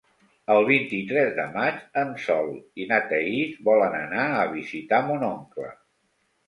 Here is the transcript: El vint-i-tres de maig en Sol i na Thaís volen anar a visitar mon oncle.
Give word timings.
El 0.53 0.63
vint-i-tres 0.69 1.29
de 1.39 1.45
maig 1.57 1.77
en 2.05 2.15
Sol 2.25 2.51
i 2.85 2.89
na 2.93 2.99
Thaís 3.13 3.63
volen 3.71 4.01
anar 4.03 4.27
a 4.43 4.51
visitar 4.59 5.07
mon 5.13 5.33
oncle. 5.35 5.73